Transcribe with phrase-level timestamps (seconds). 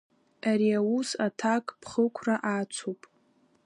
[0.49, 3.01] Ари аус аҭакԥхықәра ацуп.